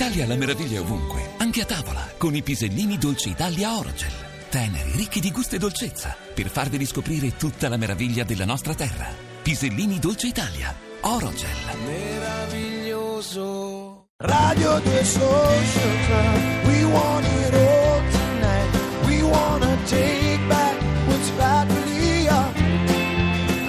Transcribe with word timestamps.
Italia 0.00 0.28
la 0.28 0.36
meraviglia 0.36 0.78
è 0.78 0.80
ovunque, 0.80 1.30
anche 1.38 1.62
a 1.62 1.64
tavola, 1.64 2.08
con 2.18 2.32
i 2.36 2.40
pisellini 2.40 2.98
Dolce 2.98 3.30
Italia 3.30 3.76
Orogel. 3.76 4.12
Teneri, 4.48 4.92
ricchi 4.92 5.18
di 5.18 5.32
gusto 5.32 5.56
e 5.56 5.58
dolcezza, 5.58 6.16
per 6.34 6.48
farvi 6.50 6.76
riscoprire 6.76 7.36
tutta 7.36 7.68
la 7.68 7.76
meraviglia 7.76 8.22
della 8.22 8.44
nostra 8.44 8.76
terra. 8.76 9.08
Pisellini 9.42 9.98
Dolce 9.98 10.28
Italia 10.28 10.72
Orogel. 11.00 11.50
meraviglioso. 11.84 14.06
Radio 14.18 14.78
2 14.78 15.04
Social 15.04 15.96
Club, 16.06 16.64
we 16.66 16.84
want 16.84 17.26
it 17.26 17.54
all 17.54 18.00
tonight. 18.12 18.70
We 19.04 19.20
wanna 19.22 19.76
take 19.86 20.38
back 20.46 20.76
what's 21.08 21.28
rightfully 21.30 22.28
ours. 22.28 22.56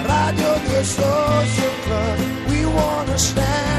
Radio 0.06 0.60
2 0.78 0.84
Social 0.84 1.74
Club, 1.86 2.20
we 2.50 2.66
wanna 2.66 3.18
stand 3.18 3.79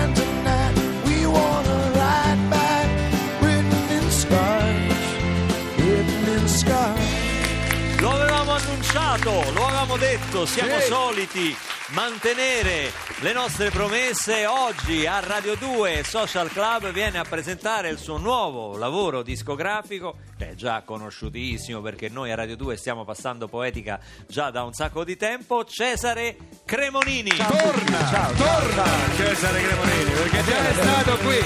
avevamo 10.30 10.45
detto, 10.45 10.47
siamo 10.47 10.80
Sì. 10.80 10.87
soliti 10.87 11.57
mantenere 11.89 12.93
le 13.21 13.33
nostre 13.33 13.71
promesse. 13.71 14.47
Oggi 14.47 15.07
a 15.07 15.21
Radio 15.21 15.57
2 15.57 16.02
Social 16.05 16.51
Club 16.51 16.93
viene 16.93 17.19
a 17.19 17.25
presentare 17.25 17.88
il 17.88 17.98
suo 17.98 18.16
nuovo 18.16 18.77
lavoro 18.77 19.23
discografico, 19.23 20.16
che 20.38 20.51
è 20.51 20.55
già 20.55 20.83
conosciutissimo 20.83 21.80
perché 21.80 22.09
noi 22.09 22.30
a 22.30 22.37
Radio 22.37 22.57
2 22.57 22.77
stiamo 22.77 23.05
passando 23.05 23.48
poetica 23.48 23.98
già 24.27 24.51
da 24.51 24.62
un 24.62 24.73
sacco 24.73 25.05
di 25.05 25.16
tempo. 25.16 25.65
Cesare 25.65 26.37
Cremonini. 26.65 27.30
Torna, 27.30 28.30
torna 28.37 28.85
Cesare 29.16 29.62
Cremonini 29.62 30.10
perché 30.12 30.45
già 30.45 30.69
è 30.69 30.73
stato 30.73 31.16
qui 31.19 31.38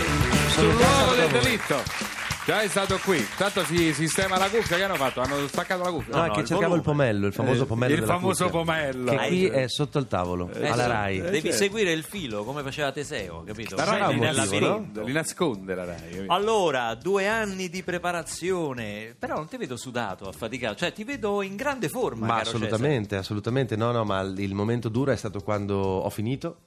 sul 0.51 0.75
luogo 0.75 1.14
del 1.14 1.30
delitto. 1.30 2.13
Già 2.47 2.61
è 2.61 2.69
stato 2.69 2.98
qui. 3.03 3.27
Tanto 3.39 3.65
si 3.65 3.95
sistema 3.95 4.37
la 4.37 4.50
cuffia. 4.50 4.77
Che 4.77 4.83
hanno 4.83 4.97
fatto? 4.97 5.23
Hanno 5.23 5.48
staccato 5.48 5.83
la 5.83 5.91
cuffia? 5.91 6.14
No, 6.14 6.20
no, 6.20 6.27
è 6.27 6.31
che 6.34 6.41
il 6.41 6.47
cercavo 6.47 6.75
il 6.75 6.83
volume. 6.83 6.98
pomello, 7.05 7.27
il 7.27 7.33
famoso 7.33 7.62
Eh, 7.62 7.67
pomello 7.67 7.95
il 7.95 8.01
della 8.01 8.12
famoso 8.12 8.45
cuffia, 8.45 8.59
pomello. 8.61 9.11
Che 9.12 9.17
Hai- 9.17 9.28
qui 9.28 9.47
è 9.47 9.69
sotto 9.69 9.98
il 9.98 10.06
tavolo, 10.06 10.51
Eh, 10.53 10.69
alla 10.69 10.86
Rai. 10.86 11.20
Devi 11.23 11.41
certo. 11.41 11.56
seguire 11.56 11.92
il 11.92 12.03
filo 12.05 12.45
come 12.45 12.62
faceva 12.62 12.92
Teseo, 12.92 13.45
capito? 13.47 13.78
Scendi 13.78 14.14
un 14.14 14.20
nel 14.20 14.36
motivo, 14.36 14.59
labirinto. 14.69 15.01
no? 15.01 15.06
Li 15.06 15.12
nasconde 15.12 15.75
la 15.75 15.84
Rai. 15.86 16.11
capito? 16.11 16.33
Allora, 16.34 16.95
due 16.97 17.27
anni 17.28 17.70
di 17.70 17.83
preparazione, 17.83 19.14
però 19.19 19.36
non 19.36 19.48
ti 19.48 19.56
vedo 19.56 19.77
sudato, 19.79 20.29
affaticato, 20.29 20.75
cioè 20.77 20.92
ti 20.92 21.05
vedo 21.05 21.41
in 21.41 21.56
grande 21.56 21.89
forma. 21.89 22.27
Ma 22.27 22.36
caro 22.36 22.48
assolutamente, 22.48 23.17
assolutamente 23.17 23.75
no, 23.77 23.91
no, 23.91 24.05
ma 24.05 24.20
il 24.20 24.39
il 24.45 24.53
momento 24.55 24.91
duro 24.91 25.11
è 25.12 25.17
stato 25.17 25.41
quando 25.41 25.77
ho 25.79 26.11
finito. 26.11 26.58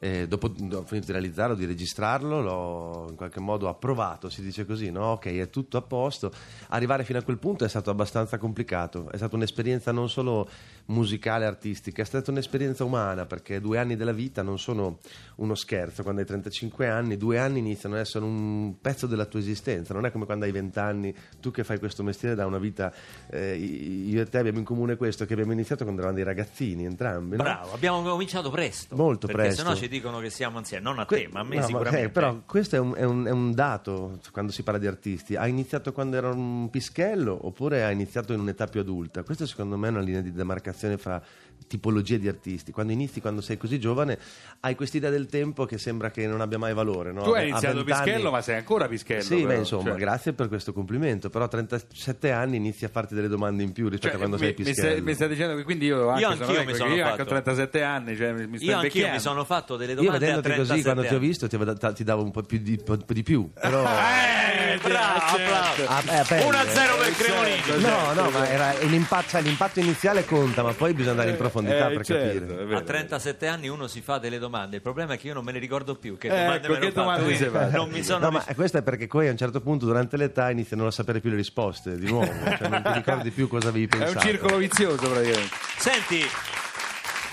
Eh, 0.00 0.28
dopo 0.28 0.46
ho 0.46 0.82
finito 0.84 1.06
di 1.06 1.12
realizzarlo, 1.12 1.56
di 1.56 1.64
registrarlo, 1.64 2.40
l'ho 2.40 3.06
in 3.08 3.16
qualche 3.16 3.40
modo 3.40 3.68
approvato, 3.68 4.28
si 4.28 4.42
dice 4.42 4.64
così, 4.64 4.90
no? 4.90 5.12
Ok, 5.12 5.26
è 5.26 5.50
tutto 5.50 5.76
a 5.76 5.82
posto. 5.82 6.30
Arrivare 6.68 7.02
fino 7.02 7.18
a 7.18 7.22
quel 7.22 7.38
punto 7.38 7.64
è 7.64 7.68
stato 7.68 7.90
abbastanza 7.90 8.38
complicato, 8.38 9.10
è 9.10 9.16
stata 9.16 9.34
un'esperienza 9.34 9.90
non 9.90 10.08
solo 10.08 10.48
musicale, 10.86 11.46
artistica, 11.46 12.02
è 12.02 12.04
stata 12.04 12.30
un'esperienza 12.30 12.84
umana, 12.84 13.26
perché 13.26 13.60
due 13.60 13.78
anni 13.78 13.96
della 13.96 14.12
vita 14.12 14.42
non 14.42 14.58
sono 14.58 15.00
uno 15.36 15.54
scherzo, 15.56 16.02
quando 16.02 16.20
hai 16.20 16.26
35 16.26 16.86
anni, 16.86 17.16
due 17.16 17.38
anni 17.38 17.58
iniziano 17.58 17.96
ad 17.96 18.02
essere 18.02 18.24
un 18.24 18.76
pezzo 18.80 19.06
della 19.06 19.24
tua 19.24 19.40
esistenza, 19.40 19.94
non 19.94 20.06
è 20.06 20.12
come 20.12 20.26
quando 20.26 20.44
hai 20.44 20.52
20 20.52 20.78
anni, 20.78 21.14
tu 21.40 21.50
che 21.50 21.64
fai 21.64 21.78
questo 21.80 22.04
mestiere 22.04 22.36
da 22.36 22.46
una 22.46 22.58
vita, 22.58 22.92
eh, 23.30 23.56
io 23.56 24.22
e 24.22 24.26
te 24.26 24.38
abbiamo 24.38 24.58
in 24.58 24.64
comune 24.64 24.96
questo, 24.96 25.24
che 25.24 25.32
abbiamo 25.32 25.52
iniziato 25.52 25.82
quando 25.82 26.02
eravamo 26.02 26.22
dei 26.22 26.32
ragazzini 26.32 26.84
entrambi, 26.84 27.36
no? 27.36 27.42
Bravo, 27.42 27.72
abbiamo 27.72 28.02
cominciato 28.02 28.50
presto. 28.50 28.94
Molto 28.94 29.26
presto. 29.26 29.86
Ci 29.88 29.94
dicono 29.94 30.18
che 30.20 30.30
siamo 30.30 30.58
anziani, 30.58 30.84
non 30.84 30.98
a 30.98 31.06
Que- 31.06 31.22
te, 31.22 31.28
ma 31.32 31.40
a 31.40 31.42
me 31.44 31.56
no, 31.56 31.62
sicuramente. 31.66 32.06
eh, 32.06 32.08
però 32.10 32.40
questo 32.46 32.76
è 32.76 32.78
un, 32.78 32.94
è 32.94 33.04
un- 33.04 33.24
è 33.26 33.30
un 33.30 33.52
dato 33.54 34.20
quando 34.30 34.52
si 34.52 34.62
parla 34.62 34.78
di 34.78 34.86
artisti. 34.86 35.34
Ha 35.36 35.46
iniziato 35.46 35.92
quando 35.92 36.16
era 36.16 36.28
un 36.30 36.68
pischello 36.70 37.36
oppure 37.46 37.84
ha 37.84 37.90
iniziato 37.90 38.32
in 38.32 38.40
un'età 38.40 38.66
più 38.66 38.80
adulta? 38.80 39.22
Questa 39.22 39.46
secondo 39.46 39.76
me 39.76 39.88
è 39.88 39.90
una 39.90 40.00
linea 40.00 40.20
di 40.20 40.32
demarcazione 40.32 40.98
fra 40.98 41.20
tipologie 41.66 42.18
di 42.18 42.28
artisti. 42.28 42.70
Quando 42.70 42.92
inizi, 42.92 43.20
quando 43.20 43.40
sei 43.40 43.56
così 43.56 43.80
giovane, 43.80 44.18
hai 44.60 44.74
quest'idea 44.74 45.10
del 45.10 45.26
tempo 45.26 45.64
che 45.66 45.76
sembra 45.76 46.10
che 46.10 46.26
non 46.26 46.40
abbia 46.40 46.56
mai 46.58 46.72
valore. 46.72 47.12
no? 47.12 47.22
Tu 47.22 47.30
hai 47.30 47.48
iniziato 47.48 47.76
20 47.76 47.90
anni- 47.92 48.02
pischello, 48.04 48.30
ma 48.30 48.40
sei 48.42 48.56
ancora 48.56 48.86
pischello. 48.86 49.22
Sì, 49.22 49.36
però, 49.36 49.48
beh, 49.48 49.56
insomma, 49.56 49.90
cioè. 49.90 49.98
grazie 49.98 50.32
per 50.34 50.48
questo 50.48 50.72
complimento. 50.72 51.30
Però 51.30 51.44
a 51.44 51.48
37 51.48 52.30
anni 52.30 52.56
inizi 52.56 52.84
a 52.84 52.88
farti 52.88 53.14
delle 53.14 53.28
domande 53.28 53.62
in 53.64 53.72
più 53.72 53.88
rispetto 53.88 54.06
Cioè, 54.06 54.14
a 54.14 54.18
quando 54.18 54.36
mi, 54.36 54.42
sei 54.44 54.54
pischello. 54.54 55.02
mi 55.02 55.14
stai 55.14 55.28
dicendo 55.28 55.56
che 55.56 55.64
quindi 55.64 55.86
io 55.86 56.08
anche 56.08 56.20
Io 56.22 56.30
sono 56.30 56.40
anch'io 56.44 56.56
vecchio, 56.58 56.70
mi 56.72 56.76
sono 56.78 56.94
io 56.94 57.02
anche 57.04 57.22
ho 57.22 57.24
fatto- 57.24 57.28
37 57.42 57.82
anni, 57.82 58.16
cioè 58.16 58.32
mi, 58.32 58.46
mi 58.46 58.56
sto 58.56 58.64
Io 58.66 58.72
anch'io 58.74 58.74
invecchiando. 58.74 59.12
mi 59.14 59.20
sono 59.20 59.44
fatto 59.44 59.76
delle 59.78 59.92
Io 59.92 60.02
domande 60.02 60.16
a 60.16 60.40
vedendoti 60.40 60.48
37 60.48 60.74
così, 60.74 60.82
quando 60.82 61.06
ti 61.08 61.14
ho 61.14 61.18
visto, 61.18 61.48
ti, 61.48 61.94
ti 61.94 62.04
davo 62.04 62.22
un 62.22 62.30
po' 62.30 62.42
più 62.42 62.58
di, 62.58 62.76
po' 62.76 62.96
di 62.96 63.22
più. 63.22 63.50
Però... 63.54 63.86
Eh, 64.68 64.76
bravo, 64.82 65.18
applauso. 65.18 65.86
Ah, 65.86 66.02
eh, 66.20 66.24
beh, 66.28 66.44
1-0 66.44 66.98
per 66.98 67.12
Cremonini. 67.16 67.82
No, 67.82 68.12
no, 68.12 68.30
ma 68.30 68.48
era 68.48 68.74
un 68.82 68.92
impatto, 68.92 69.28
cioè, 69.30 69.40
l'impatto 69.40 69.80
iniziale 69.80 70.24
conta, 70.26 70.62
ma 70.62 70.72
poi 70.72 70.92
bisogna 70.92 71.12
andare 71.12 71.30
in 71.30 71.36
profondità 71.36 71.88
Eh, 71.88 71.94
per 71.94 72.04
certo, 72.04 72.38
capire. 72.38 72.62
è 72.62 72.64
vero. 72.66 72.76
A 72.76 72.82
37 72.82 73.46
anni 73.46 73.68
uno 73.68 73.86
si 73.86 74.02
fa 74.02 74.18
delle 74.18 74.38
domande, 74.38 74.76
il 74.76 74.82
problema 74.82 75.14
è 75.14 75.18
che 75.18 75.28
io 75.28 75.34
non 75.34 75.42
me 75.44 75.52
ne 75.52 75.58
ricordo 75.58 75.94
più. 75.94 76.18
Che 76.18 76.28
Eh, 76.28 76.30
domande 76.30 76.56
ecco, 76.58 76.72
me 76.72 76.78
ne 76.80 76.86
che 76.86 76.92
domande 76.92 77.22
quindi 77.24 77.42
si 77.42 77.48
fa? 77.50 77.68
Non 77.70 77.88
mi 77.88 78.02
sono 78.04 78.18
No, 78.24 78.30
ma 78.30 78.44
questo 78.54 78.78
è 78.78 78.82
perché 78.82 79.06
poi 79.06 79.28
a 79.28 79.30
un 79.30 79.36
certo 79.38 79.60
punto 79.60 79.86
durante 79.86 80.16
l'età 80.18 80.50
inizi 80.50 80.74
a 80.74 80.90
sapere 80.90 81.20
più 81.20 81.30
le 81.30 81.36
risposte 81.36 81.96
di 81.98 82.06
nuovo, 82.06 82.26
cioè 82.58 82.68
non 82.68 82.82
ti 82.82 82.92
ricordi 82.92 83.30
più 83.30 83.48
cosa 83.48 83.68
avevi 83.68 83.86
È 83.86 83.88
pensato. 83.88 84.12
un 84.12 84.20
circolo 84.20 84.56
vizioso 84.58 85.08
praticamente. 85.10 85.54
Senti, 85.78 86.22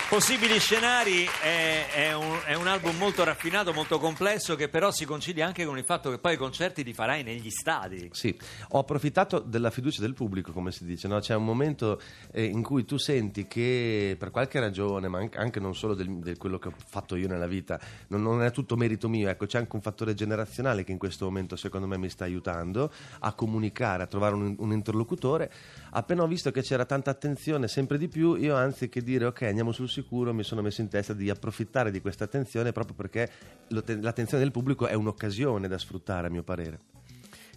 Possibili 0.08 0.60
scenari 0.60 1.24
è, 1.42 1.88
è 1.92 2.14
un, 2.14 2.38
è 2.44 2.54
un 2.54 2.68
album 2.68 2.96
molto 2.96 3.24
raffinato, 3.24 3.72
molto 3.72 3.98
complesso, 3.98 4.54
che 4.54 4.68
però 4.68 4.92
si 4.92 5.04
concilia 5.04 5.44
anche 5.44 5.64
con 5.66 5.76
il 5.78 5.82
fatto 5.82 6.10
che 6.10 6.18
poi 6.18 6.34
i 6.34 6.36
concerti 6.36 6.84
li 6.84 6.92
farai 6.92 7.24
negli 7.24 7.50
stadi. 7.50 8.08
Sì, 8.12 8.34
ho 8.68 8.78
approfittato 8.78 9.40
della 9.40 9.70
fiducia 9.70 10.00
del 10.00 10.14
pubblico, 10.14 10.52
come 10.52 10.70
si 10.70 10.84
dice, 10.84 11.08
no? 11.08 11.18
c'è 11.18 11.34
un 11.34 11.44
momento 11.44 12.00
eh, 12.30 12.44
in 12.44 12.62
cui 12.62 12.84
tu 12.84 12.98
senti 12.98 13.48
che 13.48 14.14
per 14.16 14.30
qualche 14.30 14.60
ragione, 14.60 15.08
ma 15.08 15.28
anche, 15.34 15.58
non 15.58 15.74
solo 15.74 15.94
di 15.94 16.36
quello 16.38 16.60
che 16.60 16.68
ho 16.68 16.74
fatto 16.86 17.16
io 17.16 17.26
nella 17.26 17.48
vita, 17.48 17.78
non, 18.06 18.22
non 18.22 18.44
è 18.44 18.52
tutto 18.52 18.76
merito 18.76 19.08
mio, 19.08 19.28
ecco, 19.28 19.46
c'è 19.46 19.58
anche 19.58 19.74
un 19.74 19.82
fattore 19.82 20.14
generazionale 20.14 20.84
che 20.84 20.92
in 20.92 20.98
questo 20.98 21.24
momento 21.24 21.56
secondo 21.56 21.88
me 21.88 21.98
mi 21.98 22.08
sta 22.08 22.22
aiutando 22.22 22.92
a 23.18 23.32
comunicare, 23.32 24.04
a 24.04 24.06
trovare 24.06 24.36
un, 24.36 24.54
un 24.56 24.70
interlocutore. 24.70 25.50
Appena 25.90 26.22
ho 26.22 26.28
visto 26.28 26.52
che 26.52 26.62
c'era 26.62 26.84
tanta 26.84 27.10
attenzione, 27.10 27.66
sempre 27.66 27.98
di 27.98 28.06
più, 28.06 28.36
io 28.36 28.54
anziché 28.54 29.02
dire 29.02 29.24
ok 29.24 29.42
andiamo 29.42 29.72
sul 29.72 29.94
sicuro, 30.02 30.34
mi 30.34 30.42
sono 30.42 30.60
messo 30.60 30.82
in 30.82 30.88
testa 30.88 31.14
di 31.14 31.30
approfittare 31.30 31.90
di 31.90 32.00
questa 32.00 32.24
attenzione 32.24 32.72
proprio 32.72 32.94
perché 32.94 33.30
l'attenzione 33.68 34.42
del 34.42 34.52
pubblico 34.52 34.86
è 34.86 34.94
un'occasione 34.94 35.68
da 35.68 35.78
sfruttare 35.78 36.26
a 36.26 36.30
mio 36.30 36.42
parere. 36.42 36.95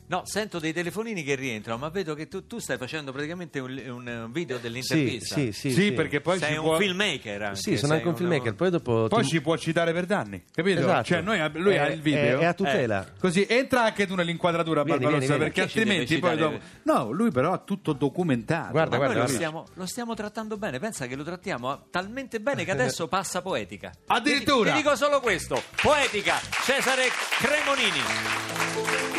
No, 0.10 0.24
sento 0.26 0.58
dei 0.58 0.74
telefonini 0.74 1.22
che 1.24 1.36
rientrano, 1.36 1.78
ma 1.78 1.90
vedo 1.90 2.16
che 2.16 2.28
tu, 2.28 2.48
tu 2.48 2.58
stai 2.58 2.78
facendo 2.78 3.12
praticamente 3.12 3.60
un, 3.60 3.80
un- 3.88 4.30
video 4.32 4.58
dell'intervista. 4.58 5.36
Sì, 5.36 5.52
sì, 5.52 5.72
Sì, 5.72 5.82
sì. 5.84 5.92
perché 5.92 6.20
poi 6.20 6.40
sei 6.40 6.54
ci 6.54 6.58
un 6.58 6.64
può... 6.64 6.78
filmmaker 6.78 7.42
anche. 7.44 7.60
Sì, 7.60 7.78
sono 7.78 7.94
anche 7.94 8.08
un 8.08 8.16
filmmaker, 8.16 8.56
poi 8.56 8.72
dopo... 8.72 9.06
Poi 9.08 9.22
ti- 9.22 9.30
ci 9.30 9.42
può 9.42 9.56
citare 9.56 9.94
per 9.94 10.08
danni, 10.08 10.44
capito? 10.52 10.80
Esatto. 10.80 11.04
Cioè, 11.04 11.22
noi, 11.22 11.40
lui 11.60 11.78
ha 11.78 11.86
È- 11.86 11.92
il 11.92 12.02
video. 12.02 12.40
È, 12.40 12.42
è 12.42 12.46
a 12.46 12.54
tutela. 12.56 13.06
Così 13.20 13.46
entra 13.48 13.84
anche 13.84 14.08
tu 14.08 14.16
nell'inquadratura 14.16 14.82
Vieni, 14.82 15.00
Barbarossa 15.00 15.28
vieni, 15.28 15.38
vieni. 15.38 15.54
perché 15.54 15.62
altrimenti 15.80 16.18
poi 16.18 16.38
dopo 16.38 16.60
No, 16.84 17.12
lui 17.12 17.30
però 17.30 17.54
ha 17.54 17.60
tutto 17.60 17.94
documentato. 17.94 18.72
Guarda, 18.72 18.98
Ma 18.98 19.04
noi 19.06 19.14
guarda, 19.14 19.32
lo 19.32 19.36
stiamo, 19.38 19.68
lo 19.76 19.86
stiamo 19.86 20.14
trattando 20.16 20.58
bene, 20.58 20.80
pensa 20.80 21.06
che 21.06 21.16
lo 21.16 21.24
trattiamo 21.24 21.86
talmente 21.92 22.40
bene 22.40 22.66
che 22.66 22.72
adesso 22.72 23.06
passa 23.10 23.44
poetica. 23.44 23.92
Addirittura? 24.08 24.72
Ti, 24.72 24.78
ti 24.78 24.82
dico 24.84 24.96
solo 24.96 25.20
questo, 25.20 25.62
poetica, 25.84 26.40
Cesare 26.66 27.04
Cremonini. 27.38 29.19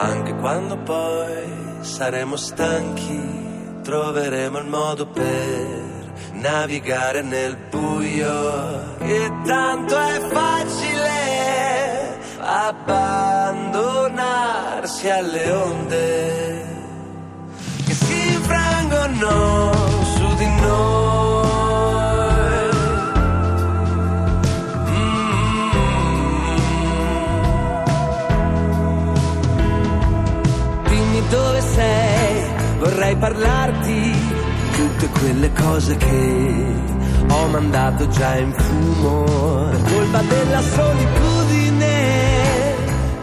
Anche 0.00 0.32
quando 0.36 0.78
poi 0.78 1.78
saremo 1.80 2.36
stanchi, 2.36 3.80
troveremo 3.82 4.58
il 4.58 4.66
modo 4.66 5.08
per 5.08 6.12
navigare 6.34 7.22
nel 7.22 7.56
buio. 7.68 8.94
Che 8.98 9.32
tanto 9.44 9.98
è 9.98 10.20
facile 10.28 11.18
abbandonarsi 12.38 15.10
alle 15.10 15.50
onde 15.50 16.47
parlarti 33.18 34.12
tutte 34.72 35.08
quelle 35.18 35.52
cose 35.52 35.96
che 35.96 36.66
ho 37.28 37.46
mandato 37.48 38.08
già 38.08 38.36
in 38.36 38.52
fumo 38.52 39.24
per 39.70 39.82
colpa 39.92 40.20
della 40.22 40.62
solitudine. 40.62 41.96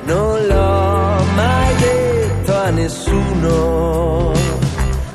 Non 0.04 0.46
l'ho 0.48 1.24
mai 1.36 1.76
detto 1.76 2.54
a 2.56 2.70
nessuno, 2.70 4.32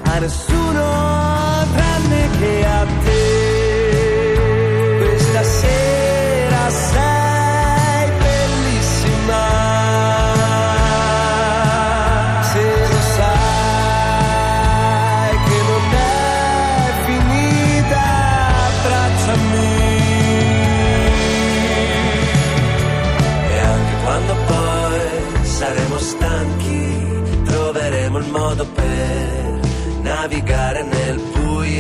a 0.03 0.19
nessuno 0.19 0.83
tranne 1.73 2.29
che 2.39 2.67
a 2.67 2.87
te. 3.05 3.30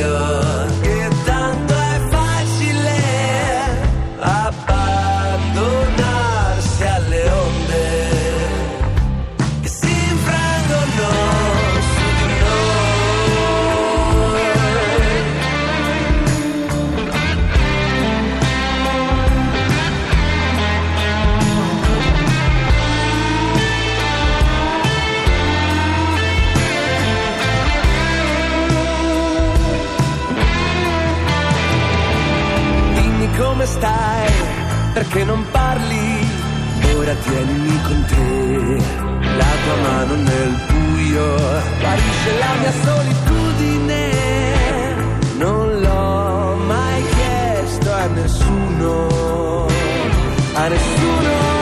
Buio. 0.00 0.49
Stai, 33.70 34.32
perché 34.92 35.24
non 35.24 35.44
parli? 35.50 36.28
Ora 36.96 37.14
tienimi 37.14 37.80
con 37.82 38.04
te, 38.10 38.82
la 39.36 39.52
tua 39.62 39.76
mano 39.88 40.14
nel 40.14 40.52
buio, 40.68 41.36
guarisce 41.78 42.38
la 42.38 42.52
mia 42.60 42.72
solitudine. 42.84 43.98
Non 45.38 45.80
l'ho 45.80 46.56
mai 46.66 47.02
chiesto 47.16 47.92
a 47.92 48.06
nessuno, 48.06 49.66
a 50.54 50.68
nessuno 50.68 51.59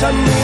some 0.00 0.37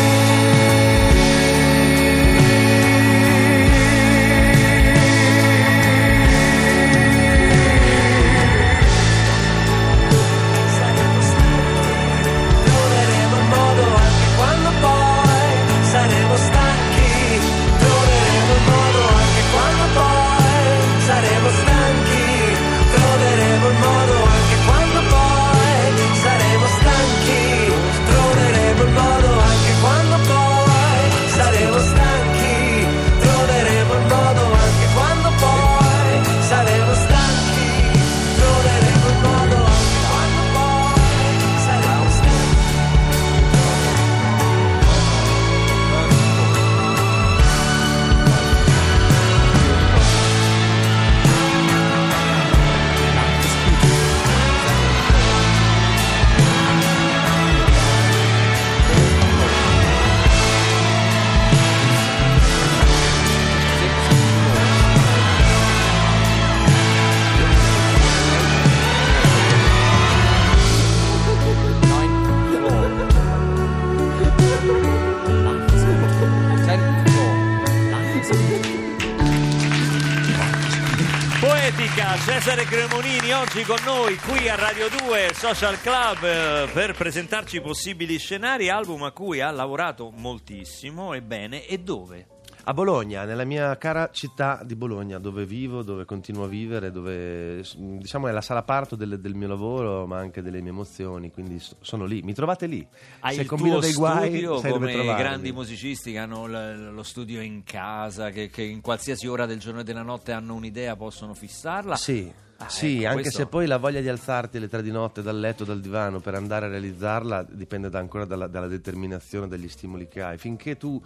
Cesare 82.85 82.89
Cremonini 82.89 83.33
oggi 83.33 83.63
con 83.63 83.79
noi 83.85 84.17
qui 84.17 84.49
a 84.49 84.57
Radio 84.57 84.89
2 84.89 85.31
Social 85.33 85.81
Club 85.81 86.23
eh, 86.23 86.69
per 86.73 86.95
presentarci 86.95 87.61
possibili 87.61 88.19
scenari, 88.19 88.69
album 88.69 89.05
a 89.05 89.11
cui 89.11 89.41
ha 89.41 89.51
lavorato 89.51 90.11
moltissimo 90.11 91.15
e 91.15 91.23
bene 91.23 91.67
e 91.67 91.79
dove? 91.79 92.27
A 92.67 92.73
Bologna, 92.73 93.25
nella 93.25 93.45
mia 93.45 93.77
cara 93.77 94.11
città 94.11 94.63
di 94.65 94.75
Bologna, 94.75 95.19
dove 95.19 95.45
vivo, 95.45 95.83
dove 95.83 96.05
continuo 96.05 96.45
a 96.45 96.49
vivere, 96.49 96.91
dove 96.91 97.63
diciamo 97.77 98.29
è 98.29 98.33
la 98.33 98.41
sala 98.41 98.63
parto 98.63 98.97
del, 98.97 99.21
del 99.21 99.35
mio 99.35 99.49
lavoro, 99.49 100.07
ma 100.07 100.19
anche 100.19 100.41
delle 100.41 100.61
mie 100.61 100.71
emozioni, 100.71 101.31
quindi 101.31 101.59
so- 101.61 101.77
sono 101.81 102.07
lì. 102.07 102.23
Mi 102.23 102.33
trovate 102.33 102.67
lì. 102.67 102.87
Hai 103.21 103.35
Se 103.35 103.43
il 103.43 103.47
combino 103.47 103.73
tuo 103.73 103.81
dei 103.81 103.93
guai, 103.93 104.43
come 104.43 104.93
i 104.95 105.15
grandi 105.15 105.53
musicisti 105.53 106.13
che 106.13 106.19
hanno 106.19 106.47
l- 106.47 106.93
lo 106.95 107.03
studio 107.03 107.43
in 107.43 107.65
casa, 107.65 108.31
che, 108.31 108.49
che 108.49 108.63
in 108.63 108.81
qualsiasi 108.81 109.27
ora 109.27 109.45
del 109.45 109.59
giorno 109.59 109.81
e 109.81 109.85
della 109.85 110.03
notte 110.03 110.33
hanno 110.33 110.55
un'idea, 110.55 110.97
possono 110.97 111.35
fissarla. 111.35 111.97
Sì, 111.97 112.33
Ah, 112.59 112.69
sì 112.69 112.99
ecco, 112.99 113.09
anche 113.09 113.23
questo- 113.23 113.39
se 113.41 113.47
poi 113.47 113.67
la 113.67 113.79
voglia 113.79 114.01
di 114.01 114.09
alzarti 114.09 114.57
alle 114.59 114.69
tre 114.69 114.83
di 114.83 114.91
notte 114.93 115.23
dal 115.23 115.39
letto, 115.39 115.65
dal 115.65 115.81
divano 115.81 116.21
per 116.21 116.35
andare 116.35 116.67
a 116.67 116.69
realizzarla 116.69 117.45
dipende 117.51 117.91
da- 117.91 117.99
ancora 117.99 118.25
dalla, 118.25 118.47
dalla 118.47 118.69
determinazione, 118.69 119.49
dagli 119.49 119.69
stimoli 119.69 120.07
che 120.09 120.23
hai. 120.23 120.39
Finché 120.39 120.77
tu 120.77 121.03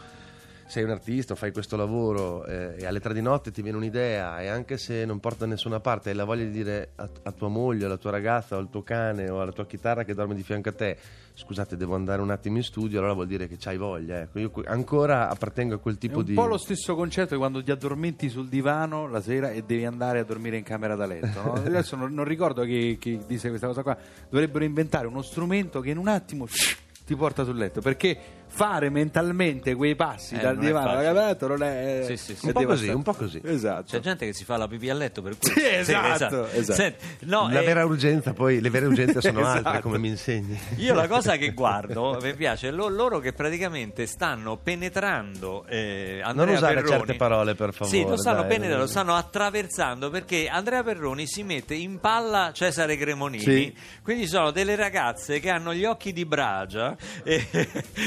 sei 0.69 0.85
un 0.85 0.91
artista, 0.91 1.35
fai 1.35 1.51
questo 1.51 1.77
lavoro 1.77 2.45
eh, 2.45 2.77
e 2.79 2.87
alle 2.87 3.01
tre 3.01 3.15
di 3.15 3.23
notte 3.23 3.51
ti 3.51 3.63
viene 3.63 3.79
un'idea 3.79 4.41
e 4.41 4.49
anche 4.49 4.77
se 4.77 5.07
non 5.07 5.19
porta 5.19 5.47
da 5.47 5.53
nessuna 5.53 5.81
parte 5.81 6.11
hai 6.11 6.15
la 6.15 6.25
voglia 6.25 6.45
di 6.45 6.51
dire 6.51 6.91
a, 6.97 7.09
a 7.23 7.33
tua 7.33 7.49
moglie, 7.49 7.87
alla 7.87 7.97
tua 7.97 8.11
ragazza 8.11 8.57
o 8.57 8.59
al 8.59 8.69
tuo 8.69 8.83
cane 8.83 9.31
o 9.31 9.41
alla 9.41 9.51
tua 9.51 9.65
chitarra 9.65 10.05
che 10.05 10.13
dorme 10.13 10.35
di 10.35 10.43
fianco 10.43 10.69
a 10.69 10.73
te 10.73 10.99
scusate 11.33 11.77
devo 11.77 11.95
andare 11.95 12.21
un 12.21 12.31
attimo 12.31 12.59
in 12.59 12.65
studio 12.65 12.99
allora 12.99 13.15
vuol 13.15 13.29
dire 13.29 13.47
che 13.49 13.57
c'hai 13.59 13.79
voglia 13.79 14.21
ecco. 14.21 14.41
io 14.41 14.51
ancora 14.67 15.31
appartengo 15.31 15.77
a 15.77 15.79
quel 15.79 15.95
È 15.95 15.99
tipo 15.99 16.19
un 16.19 16.25
di 16.25 16.35
po' 16.35 16.47
lo 16.47 16.59
stesso 16.59 16.95
concetto 16.95 17.33
di 17.33 17.39
quando 17.39 17.63
ti 17.63 17.71
addormenti 17.71 18.29
sul 18.29 18.49
divano 18.49 19.07
la 19.09 19.23
sera 19.23 19.51
e 19.51 19.63
devi 19.63 19.87
andare 19.87 20.19
a 20.19 20.25
dormire 20.25 20.59
in 20.59 20.65
camera 20.65 20.97
da 20.97 21.07
letto. 21.07 21.43
no? 21.43 21.53
Adesso 21.65 21.97
non, 21.97 22.13
non 22.13 22.25
ricordo 22.25 22.63
chi, 22.65 22.99
chi 22.99 23.21
disse 23.27 23.49
questa 23.49 23.69
cosa 23.69 23.83
qua. 23.83 23.97
Dovrebbero 24.29 24.65
inventare 24.65 25.07
uno 25.07 25.23
strumento 25.23 25.81
che 25.81 25.91
in 25.91 25.97
un 25.97 26.09
attimo 26.09 26.47
ti 27.07 27.17
porta 27.17 27.43
sul 27.45 27.57
letto 27.57 27.81
perché 27.81 28.38
fare 28.49 28.89
mentalmente 28.91 29.75
quei 29.75 29.95
passi 29.95 30.35
Eh, 30.35 30.39
dal 30.41 30.57
non 30.57 30.65
divano 30.65 30.91
alla 30.91 31.03
cavata 31.03 31.47
non 31.47 31.63
è, 31.63 32.03
Sì, 32.07 32.17
sì, 32.17 32.35
sì. 32.35 32.45
è 32.45 32.47
Un 32.49 32.53
po' 32.53 32.65
così, 32.65 32.89
un 32.89 33.03
po' 33.03 33.15
così. 33.15 33.41
Esatto. 33.45 33.85
C'è 33.91 34.01
gente 34.01 34.27
che 34.27 34.33
si 34.33 34.45
fa 34.45 34.57
la 34.57 34.67
pipì 34.67 34.91
a 34.91 34.95
letto 34.95 35.23
per 35.23 35.37
cui 35.39 35.51
Sì, 35.53 35.65
esatto, 35.65 36.47
esatto. 36.49 36.73
Senti, 36.81 37.05
no, 37.21 37.49
La 37.51 37.61
eh, 37.61 37.65
vera 37.65 37.85
urgenza, 37.85 38.33
poi 38.33 38.61
le 38.61 38.71
vere 38.71 38.87
urgenze 38.87 39.21
sono 39.21 39.41
altre, 39.47 39.61
Esatto. 39.71 39.81
come 39.83 39.99
mi 39.99 40.09
insegni. 40.09 40.59
Io 40.77 40.95
la 40.95 41.07
cosa 41.07 41.37
che 41.39 41.53
guardo, 41.53 42.19
mi 42.23 42.35
piace, 42.35 42.71
lo- 42.71 42.89
loro 42.89 43.19
che 43.21 43.33
praticamente 43.33 44.07
stanno 44.07 44.57
penetrando 44.57 45.65
eh, 45.67 46.21
Andrea 46.23 46.47
Non 46.47 46.55
usare 46.57 46.75
Perroni. 46.77 46.91
certe 46.97 47.15
parole, 47.15 47.55
per 47.55 47.73
favore, 47.73 47.97
Sì, 47.97 48.05
lo 48.05 48.17
stanno 48.17 48.41
dai, 48.41 48.49
penetrando, 48.49 48.79
lo 48.85 48.87
stanno 48.89 49.15
attraversando 49.15 50.11
perché 50.11 50.49
Andrea 50.49 50.83
Perroni 50.83 51.27
si 51.27 51.43
mette 51.43 51.75
in 51.75 51.99
palla 52.01 52.51
Cesare 52.53 52.97
Cremonini. 52.97 53.43
Sì. 53.43 53.75
Quindi 54.03 54.25
ci 54.25 54.29
sono 54.31 54.51
delle 54.51 54.75
ragazze 54.77 55.39
che 55.41 55.51
hanno 55.51 55.75
gli 55.75 55.85
occhi 55.85 56.13
di 56.13 56.25
bragia 56.25 56.97
e, 57.23 57.47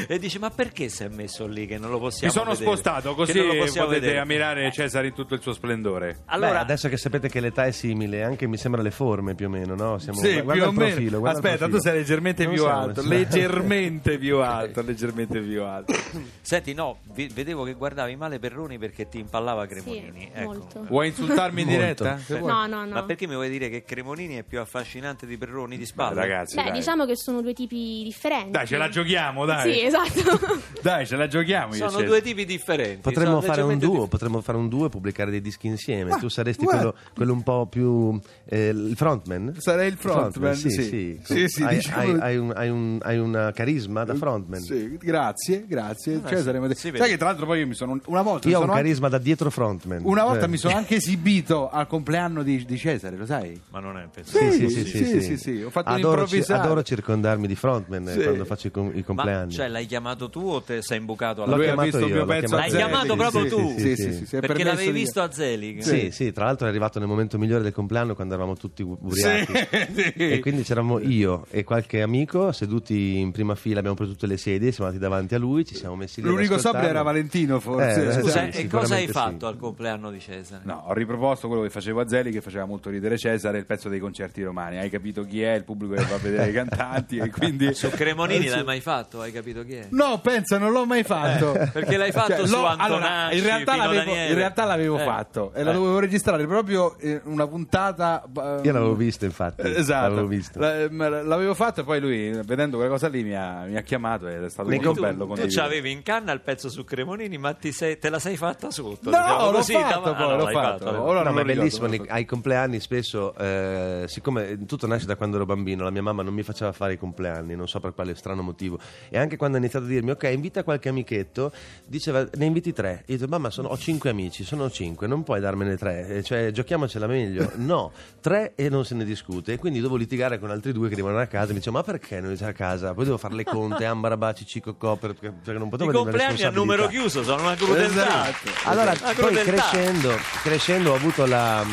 e 0.07 0.19
dice 0.31 0.39
"Ma 0.39 0.49
perché 0.49 0.89
si 0.89 1.03
è 1.03 1.07
messo 1.09 1.45
lì 1.47 1.65
che 1.65 1.77
non 1.77 1.89
lo 1.89 1.97
Mi 1.97 2.03
possiamo 2.03 2.31
sono 2.33 2.51
vedere?" 2.51 2.65
spostato 2.65 3.13
così 3.15 3.33
potete 3.39 3.85
vedere. 3.87 4.17
ammirare 4.19 4.71
Cesare 4.71 5.07
in 5.07 5.13
tutto 5.13 5.33
il 5.33 5.41
suo 5.41 5.53
splendore. 5.53 6.19
Allora, 6.25 6.51
Beh, 6.53 6.57
adesso 6.59 6.87
che 6.89 6.97
sapete 6.97 7.29
che 7.29 7.39
l'età 7.39 7.65
è 7.65 7.71
simile, 7.71 8.23
anche 8.23 8.47
mi 8.47 8.57
sembra 8.57 8.81
le 8.81 8.91
forme 8.91 9.35
più 9.35 9.47
o 9.47 9.49
meno, 9.49 9.75
no? 9.75 9.97
Siamo, 9.97 10.19
Sì, 10.19 10.41
guarda 10.41 10.53
più 10.53 10.61
o 10.63 10.69
il 10.71 10.73
meno. 10.77 10.89
profilo, 10.91 11.19
guarda 11.19 11.39
il 11.39 11.45
Aspetta, 11.45 11.65
tu 11.65 11.71
profilo. 11.71 11.91
sei 11.91 11.99
leggermente 11.99 12.43
Non 12.45 12.53
più 12.53 12.61
siamo- 12.63 12.79
alto, 12.79 13.01
sì. 13.01 13.07
leggermente 13.07 14.17
più 14.17 14.37
alto, 14.41 14.81
leggermente 14.81 15.39
più 15.41 15.63
alto. 15.63 15.93
senti, 16.41 16.73
no, 16.73 16.99
vi- 17.13 17.29
vedevo 17.33 17.63
che 17.63 17.73
guardavi 17.73 18.15
male 18.15 18.39
Perroni 18.39 18.77
perché 18.77 19.07
ti 19.09 19.19
impallava 19.19 19.65
Cremonini. 19.65 20.21
Sì, 20.21 20.29
ecco. 20.33 20.43
molto. 20.45 20.85
Vuoi 20.87 21.07
insultarmi 21.07 21.61
in 21.61 21.67
diretta? 21.67 22.19
No, 22.29 22.65
no, 22.67 22.85
no. 22.85 22.93
Ma 22.93 23.03
perché 23.03 23.27
mi 23.27 23.35
vuoi 23.35 23.49
dire 23.49 23.69
che 23.69 23.83
Cremonini 23.83 24.35
è 24.35 24.43
più 24.43 24.59
affascinante 24.59 25.25
di 25.25 25.37
Perroni 25.37 25.77
di 25.77 25.85
spalla? 25.85 26.21
Ragazzi, 26.21 26.55
Beh, 26.55 26.63
dai. 26.63 26.71
diciamo 26.71 27.05
che 27.05 27.15
sono 27.17 27.41
due 27.41 27.53
tipi 27.53 28.01
differenti. 28.03 28.51
Dai, 28.51 28.67
ce 28.67 28.77
la 28.77 28.89
giochiamo, 28.89 29.45
dai. 29.45 29.73
Sì, 29.73 29.83
esatto. 29.83 30.20
Dai, 30.81 31.05
ce 31.05 31.15
la 31.15 31.27
giochiamo 31.27 31.73
io 31.73 31.77
Sono 31.77 31.89
Cesare. 31.91 32.07
due 32.07 32.21
tipi 32.21 32.45
differenti. 32.45 33.01
Potremmo 33.01 33.39
sono 33.39 33.53
fare 33.53 33.61
un 33.61 33.77
duo, 33.77 33.97
dif- 33.99 34.07
potremmo 34.09 34.41
fare 34.41 34.57
un 34.57 34.67
duo 34.67 34.85
e 34.87 34.89
pubblicare 34.89 35.29
dei 35.31 35.41
dischi 35.41 35.67
insieme. 35.67 36.17
tu 36.19 36.27
saresti 36.27 36.65
quello, 36.65 36.95
quello 37.13 37.33
un 37.33 37.43
po' 37.43 37.67
più 37.67 38.19
eh, 38.45 38.69
il 38.69 38.93
frontman? 38.95 39.53
Sarei 39.59 39.89
il 39.89 39.97
frontman, 39.97 40.55
sì, 40.55 40.69
sì. 40.71 40.83
sì. 40.83 41.19
Sì, 41.23 41.47
sì, 41.47 41.63
hai, 41.63 41.75
diciamo- 41.75 42.01
hai- 42.01 42.19
hai 42.19 42.37
un, 42.37 42.51
hai 42.55 42.69
un- 42.69 42.99
hai 43.03 43.17
una 43.19 43.51
carisma 43.51 44.03
da 44.03 44.15
frontman. 44.15 44.59
Sì, 44.59 44.97
grazie, 44.99 45.65
grazie. 45.67 46.21
Cesare, 46.25 46.59
ma- 46.59 46.73
si 46.73 46.87
vede. 46.89 46.97
sai 47.03 47.09
che 47.11 47.17
tra 47.17 47.27
l'altro 47.27 47.45
poi 47.45 47.59
io 47.59 47.67
mi 47.67 47.75
sono 47.75 47.99
una 48.05 48.21
volta 48.23 48.47
Io 48.49 48.55
ho 48.55 48.59
un 48.59 48.65
sono 48.65 48.71
anche- 48.73 48.83
carisma 48.83 49.09
da 49.09 49.17
dietro 49.19 49.49
frontman. 49.51 50.01
una 50.03 50.23
volta 50.23 50.39
Cioè- 50.41 50.49
mi 50.49 50.57
sono 50.57 50.75
anche 50.75 50.95
esibito 50.95 51.69
al 51.69 51.85
compleanno 51.87 52.41
di, 52.43 52.65
di 52.65 52.77
Cesare, 52.77 53.15
lo 53.17 53.25
sai? 53.25 53.59
Ma 53.69 53.79
non 53.79 53.97
è 53.97 54.07
penso. 54.11 54.35
Sì, 54.37 54.51
Sì, 54.51 54.69
sì, 54.69 54.83
sì, 54.85 54.85
sì, 54.85 55.05
sì, 55.05 55.21
sì, 55.21 55.37
sì, 55.37 55.61
ho 55.61 55.69
fatto 55.69 55.89
adoro, 55.89 56.25
ci- 56.27 56.43
adoro 56.51 56.81
circondarmi 56.83 57.45
di 57.47 57.55
frontman 57.55 58.07
Sì. 58.07 58.21
quando 58.23 58.45
faccio 58.45 58.67
i, 58.67 58.71
com- 58.71 58.91
i 58.93 58.97
Ma 58.99 59.03
compleanni. 59.03 59.51
cioè, 59.51 59.67
l'hai 59.67 59.85
chiamato 59.85 60.10
tu 60.15 60.39
o 60.41 60.61
te 60.61 60.81
sei 60.81 60.97
imbucato 60.99 61.43
alla 61.43 61.55
Lui 61.55 61.63
ha 61.65 61.73
chiamato 61.73 61.87
visto 61.89 61.99
il 62.05 62.07
io, 62.07 62.13
mio 62.15 62.19
l'ho 62.19 62.25
pezzo 62.27 62.45
chiamato 62.47 62.61
L'hai 62.61 62.69
Zelig. 62.71 62.87
chiamato 62.87 63.15
proprio 63.15 63.47
tu? 63.47 63.79
Sì, 63.79 63.95
sì, 63.95 64.25
sì, 64.25 64.39
Perché 64.39 64.63
l'avevi 64.63 64.91
di- 64.91 64.99
visto 64.99 65.21
a 65.21 65.31
Zelig? 65.31 65.79
Sì, 65.81 66.11
sì, 66.11 66.31
tra 66.31 66.45
l'altro 66.45 66.65
è 66.67 66.69
arrivato 66.69 66.99
nel 66.99 67.07
momento 67.07 67.37
migliore 67.37 67.63
del 67.63 67.73
compleanno 67.73 68.15
quando 68.15 68.33
eravamo 68.33 68.55
tutti 68.55 68.81
ubriachi. 68.81 69.53
Sì, 69.53 69.93
sì. 69.93 70.13
E 70.15 70.39
quindi 70.39 70.63
c'eravamo 70.63 70.99
io 70.99 71.45
e 71.49 71.63
qualche 71.63 72.01
amico 72.01 72.51
seduti 72.51 73.17
in 73.19 73.31
prima 73.31 73.55
fila, 73.55 73.77
abbiamo 73.79 73.95
preso 73.95 74.11
tutte 74.11 74.27
le 74.27 74.37
sedie, 74.37 74.71
siamo 74.71 74.89
andati 74.89 75.03
davanti 75.09 75.35
a 75.35 75.39
lui, 75.39 75.65
ci 75.65 75.75
siamo 75.75 75.95
messi 75.95 76.21
lì. 76.21 76.27
L'unico 76.27 76.57
sobrio 76.57 76.87
era 76.87 77.01
Valentino, 77.01 77.59
forse. 77.59 78.03
Eh, 78.03 78.07
Esatto. 78.07 78.19
Scusa, 78.25 78.51
Sì, 78.51 78.61
e 78.61 78.67
cosa 78.67 78.95
hai 78.95 79.07
fatto 79.07 79.45
sì. 79.47 79.53
al 79.53 79.57
compleanno 79.57 80.11
di 80.11 80.19
Cesare? 80.19 80.63
No, 80.65 80.83
ho 80.87 80.93
riproposto 80.93 81.47
quello 81.47 81.63
che 81.63 81.69
facevo 81.69 82.01
a 82.01 82.07
Zeli, 82.07 82.31
che 82.31 82.41
faceva 82.41 82.65
molto 82.65 82.89
ridere 82.89 83.17
Cesare, 83.17 83.57
il 83.57 83.65
pezzo 83.65 83.89
dei 83.89 83.99
concerti 83.99 84.43
romani. 84.43 84.77
Hai 84.77 84.89
capito 84.89 85.23
chi 85.23 85.41
è? 85.41 85.53
Il 85.53 85.63
pubblico 85.63 85.93
che 85.95 86.03
va 86.05 86.15
a 86.15 86.17
vedere 86.17 86.49
i 86.49 86.53
cantanti 86.53 87.17
e 87.17 87.29
quindi... 87.29 87.73
Su 87.73 87.89
Cremonini 87.89 88.47
l'hai 88.47 88.63
mai 88.63 88.81
fatto? 88.81 89.21
Hai 89.21 89.31
capito 89.31 89.63
chi 89.63 89.73
è? 89.75 89.87
No, 89.91 90.00
pensa, 90.21 90.57
non 90.57 90.71
l'ho 90.71 90.85
mai 90.85 91.03
fatto. 91.03 91.51
perché 91.71 91.97
l'hai 91.97 92.11
fatto 92.13 92.45
su 92.45 92.55
l'ho- 92.55 92.65
Antonacci, 92.65 93.37
in 93.37 93.43
realtà 93.43 93.71
Pino 93.73 93.83
l'avevo, 93.85 94.03
Daniele. 94.05 94.29
in 94.29 94.35
realtà 94.35 94.65
l'avevo 94.65 94.97
Eh. 94.99 95.03
fatto 95.03 95.51
e 95.53 95.63
la 95.63 95.71
Eh. 95.71 95.73
dovevo 95.73 95.99
registrare 95.99 96.45
proprio 96.47 96.95
in 97.01 97.21
una 97.25 97.47
puntata. 97.47 98.23
eh, 98.23 98.59
Io 98.63 98.71
l'avevo 98.71 98.95
visto, 98.95 99.25
infatti. 99.25 99.61
eh, 99.61 99.79
Esatto, 99.79 100.09
L'avevo 100.09 100.27
visto. 100.27 100.59
Ma 100.59 101.09
l'avevo 101.09 101.53
fatto 101.53 101.81
e 101.81 101.83
poi 101.83 101.99
lui, 101.99 102.31
vedendo 102.43 102.77
quella 102.77 102.91
cosa 102.91 103.07
lì, 103.07 103.23
mi 103.23 103.35
ha, 103.35 103.63
mi 103.65 103.77
ha 103.77 103.81
chiamato 103.81 104.27
ed 104.27 104.43
è 104.43 104.49
stato 104.49 104.69
Nei 104.69 104.77
molto 104.79 104.93
Tu, 104.93 105.01
bello 105.01 105.17
tu 105.23 105.27
condividere. 105.27 105.61
c'avevi 105.61 105.91
in 105.91 106.03
canna 106.03 106.31
il 106.31 106.41
pezzo 106.41 106.69
su 106.69 106.83
Cremonini, 106.83 107.37
ma 107.37 107.53
ti 107.53 107.71
sei- 107.71 107.97
te 107.97 108.09
la 108.09 108.19
sei 108.19 108.37
fatta 108.37 108.69
sotto? 108.71 109.09
No, 109.09 109.17
diciamo 109.17 109.45
l'ho 109.45 109.51
così, 109.51 109.73
fatto 109.73 110.01
poi, 110.01 110.13
ah, 110.13 110.17
no, 110.27 110.35
l'ho 110.35 110.47
fatto. 110.47 110.87
allora. 110.89 111.01
Ora 111.03 111.23
No, 111.23 111.31
ma 111.31 111.41
è 111.41 111.45
bellissimo, 111.45 111.87
ai 112.07 112.25
compleanni 112.25 112.79
spesso, 112.79 113.33
eh, 113.35 114.03
siccome 114.07 114.65
tutto 114.65 114.87
nasce 114.87 115.05
da 115.05 115.15
quando 115.15 115.35
ero 115.37 115.45
bambino, 115.45 115.83
la 115.83 115.89
mia 115.91 116.01
mamma 116.01 116.23
non 116.23 116.33
mi 116.33 116.43
faceva 116.43 116.71
fare 116.71 116.93
i 116.93 116.97
compleanni, 116.97 117.55
non 117.55 117.67
so 117.67 117.79
per 117.79 117.93
quale 117.93 118.15
strano 118.15 118.41
motivo. 118.41 118.79
E 119.09 119.17
anche 119.17 119.37
quando 119.37 119.57
ha 119.57 119.59
iniziato 119.59 119.85
a 119.85 119.87
dirmi, 119.91 120.11
ok, 120.11 120.29
invita 120.33 120.63
qualche 120.63 120.89
amichetto, 120.89 121.51
diceva, 121.85 122.27
ne 122.35 122.45
inviti 122.45 122.73
tre. 122.73 123.03
Io 123.07 123.17
dico, 123.17 123.29
mamma, 123.29 123.49
sono- 123.49 123.67
ho 123.69 123.77
cinque 123.77 124.09
amici, 124.09 124.43
sono 124.43 124.69
cinque, 124.69 125.07
non 125.07 125.23
puoi 125.23 125.39
darmene 125.39 125.77
tre, 125.77 126.07
Eh, 126.07 126.23
cioè 126.23 126.51
giochiamocela 126.51 127.07
meglio. 127.07 127.51
No, 127.61 127.91
tre 128.21 128.53
e 128.55 128.69
non 128.69 128.85
se 128.85 128.95
ne 128.95 129.03
discute. 129.05 129.53
E 129.53 129.57
quindi 129.57 129.79
devo 129.81 129.95
litigare 129.95 130.39
con 130.39 130.49
altri 130.49 130.71
due 130.73 130.89
che 130.89 130.95
rimangono 130.95 131.23
a 131.23 131.27
casa 131.27 131.47
mi 131.51 131.59
dicevo, 131.59 131.77
ma 131.77 131.83
perché 131.83 132.19
non 132.19 132.35
sei 132.35 132.49
a 132.49 132.53
casa? 132.53 132.93
Poi 132.93 133.05
devo 133.05 133.17
fare 133.17 133.35
le 133.35 133.43
conte, 133.43 133.85
ambarabaci, 133.85 134.45
cicocò, 134.45 134.95
perché, 134.95 135.31
perché 135.31 135.59
non 135.59 135.67
I 135.67 135.69
potevo 135.71 135.89
una 135.91 135.99
compleanni 136.01 136.41
a 136.43 136.49
numero 136.49 136.87
chiuso 136.87 137.23
sono 137.23 137.41
una 137.43 137.55
crudeltà. 137.55 138.29
Esatto. 138.29 138.49
Allora, 138.69 138.91
Una 138.91 138.99
poi 139.01 139.13
crudeltà. 139.15 139.51
crescendo, 139.51 140.09
crescendo 140.43 140.91
ho 140.91 140.95
avuto 140.95 141.25
la, 141.25 141.63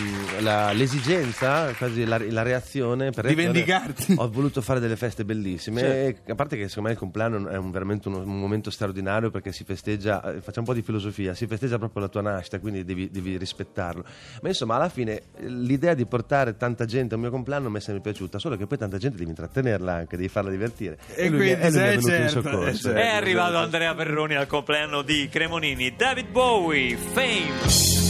la- 0.41 0.73
l'esigenza, 0.73 1.73
quasi 1.75 2.05
la, 2.05 2.19
la 2.29 2.43
reazione 2.43 3.11
per 3.11 3.27
Di 3.27 3.35
vendicarti. 3.35 4.15
Ho 4.19 4.29
voluto 4.31 4.61
fare 4.61 4.81
delle 4.81 4.97
feste 4.97 5.25
bellissime. 5.25 5.81
Certo. 5.81 6.33
A 6.33 6.35
parte 6.35 6.57
che 6.57 6.69
secondo 6.69 6.89
me 6.89 6.95
il 6.95 7.01
compleanno 7.01 7.49
è 7.49 7.57
un- 7.57 7.71
veramente 7.71 8.08
uno- 8.09 8.19
un 8.23 8.39
momento 8.41 8.71
straordinario 8.71 9.31
perché 9.31 9.53
si 9.53 9.65
festeggia, 9.65 10.21
eh, 10.23 10.41
facciamo 10.41 10.61
un 10.61 10.65
po' 10.65 10.75
di 10.75 10.83
filosofia, 10.83 11.35
si 11.35 11.47
festeggia 11.47 11.79
proprio 11.79 12.03
la 12.03 12.09
tua 12.09 12.21
nascita, 12.23 12.59
quindi 12.59 12.85
devi, 12.85 13.11
devi 13.11 13.37
rispettarlo. 13.37 14.05
Ma 14.43 14.49
insomma, 14.49 14.75
alla 14.77 14.89
fine 14.89 15.23
l'idea 15.39 15.95
di 15.95 16.05
portare 16.07 16.57
tanta 16.57 16.85
gente 16.85 17.15
al 17.15 17.21
mio 17.21 17.31
compleanno 17.31 17.71
mi 17.71 17.79
è 17.79 17.81
sempre 17.81 18.03
piaciuta, 18.03 18.39
solo 18.39 18.57
che 18.57 18.67
poi 18.67 18.79
tanta 18.79 18.99
gente 18.99 19.17
devi 19.17 19.31
intrattenerla 19.31 19.93
anche, 19.93 20.17
devi 20.17 20.29
farla 20.29 20.51
divertire. 20.51 20.99
E 21.15 21.29
lui, 21.29 21.39
mi- 21.39 21.57
quindi 21.57 21.65
e 21.67 21.71
lui 21.71 21.79
è 21.81 21.89
venuto 21.89 22.09
in 22.09 22.15
certo, 22.29 22.31
soccorso. 22.43 22.69
eh, 22.69 22.75
certo. 22.75 22.99
È 22.99 23.07
arrivato 23.09 23.57
Andrea 23.57 23.95
Perroni 23.95 24.35
al 24.35 24.47
compleanno 24.47 25.03
di 25.03 25.29
Cremonini. 25.31 25.95
David 25.97 26.29
Bowie, 26.31 26.97
Fame. 26.97 28.08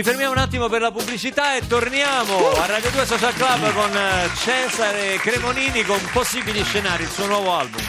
Ci 0.00 0.06
fermiamo 0.06 0.32
un 0.32 0.38
attimo 0.38 0.70
per 0.70 0.80
la 0.80 0.90
pubblicità 0.90 1.56
e 1.56 1.66
torniamo 1.66 2.52
a 2.52 2.64
Radio 2.64 2.90
2 2.90 3.04
Social 3.04 3.34
Club 3.34 3.70
con 3.74 3.94
eh, 3.94 4.30
Cesare 4.34 5.18
Cremonini 5.18 5.82
con 5.82 5.98
possibili 6.10 6.64
scenari, 6.64 7.02
il 7.02 7.08
suo 7.10 7.26
nuovo 7.26 7.52
album. 7.52 7.82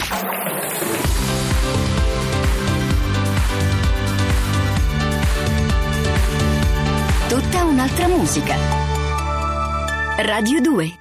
Tutta 7.28 7.64
un'altra 7.64 8.08
musica. 8.08 8.56
Radio 10.18 10.60
2 10.60 10.96